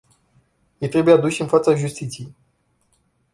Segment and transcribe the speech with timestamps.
[0.81, 2.35] Ei trebuie aduși în fața justiției.